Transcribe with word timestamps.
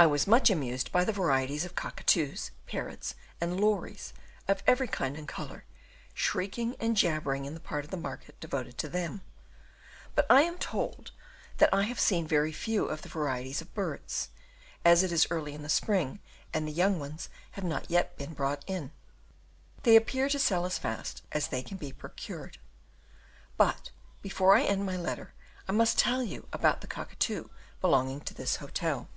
I 0.00 0.06
was 0.06 0.28
much 0.28 0.48
amused 0.48 0.92
by 0.92 1.04
the 1.04 1.10
varieties 1.10 1.64
of 1.64 1.74
cockatoos, 1.74 2.52
parrots, 2.68 3.16
and 3.40 3.60
lories 3.60 4.12
of 4.46 4.62
every 4.64 4.86
kind 4.86 5.16
and 5.16 5.26
colour, 5.26 5.64
shrieking 6.14 6.76
and 6.78 6.96
jabbering 6.96 7.46
in 7.46 7.54
the 7.54 7.58
part 7.60 7.84
of 7.84 7.90
the 7.90 7.96
market 7.96 8.38
devoted 8.38 8.78
to 8.78 8.88
them; 8.88 9.22
but 10.14 10.24
I 10.30 10.42
am 10.42 10.56
told 10.56 11.10
that 11.56 11.74
I 11.74 11.82
have 11.82 11.98
seen 11.98 12.28
very 12.28 12.52
few 12.52 12.84
of 12.84 13.02
the 13.02 13.08
varieties 13.08 13.60
of 13.60 13.74
birds, 13.74 14.28
as 14.84 15.02
it 15.02 15.10
is 15.10 15.26
early 15.32 15.52
in 15.52 15.62
the 15.64 15.68
spring, 15.68 16.20
and 16.54 16.64
the 16.64 16.70
young 16.70 17.00
ones 17.00 17.28
have 17.50 17.64
not 17.64 17.90
yet 17.90 18.16
been 18.16 18.34
brought 18.34 18.62
in: 18.68 18.92
they 19.82 19.96
appear 19.96 20.28
to 20.28 20.38
sell 20.38 20.64
as 20.64 20.78
fast 20.78 21.22
as 21.32 21.48
they 21.48 21.64
can 21.64 21.76
be 21.76 21.90
procured. 21.92 22.58
But 23.56 23.90
before 24.22 24.54
I 24.56 24.62
end 24.62 24.86
my 24.86 24.96
letter 24.96 25.32
I 25.66 25.72
must 25.72 25.98
tell 25.98 26.22
you 26.22 26.46
about 26.52 26.82
the 26.82 26.86
cockatoo 26.86 27.48
belonging 27.80 28.20
to 28.20 28.34
this 28.34 28.56
hotel. 28.62 29.08